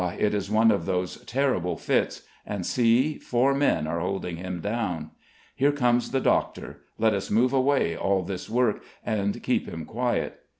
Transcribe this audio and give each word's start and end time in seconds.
it 0.17 0.33
is 0.33 0.49
one 0.49 0.71
of 0.71 0.87
those 0.87 1.17
terrible 1.25 1.77
fits; 1.77 2.23
and 2.43 2.65
see, 2.65 3.19
four 3.19 3.53
men 3.53 3.85
are 3.85 3.99
holding 3.99 4.37
him 4.37 4.59
down. 4.59 5.11
Here 5.55 5.71
comes 5.71 6.09
the 6.09 6.19
doctor; 6.19 6.81
let 6.97 7.13
us 7.13 7.29
move 7.29 7.53
away 7.53 7.95
all 7.95 8.23
this 8.23 8.49
work, 8.49 8.81
and 9.05 9.43
keep 9.43 9.67
him 9.69 9.85
quiet. 9.85 10.39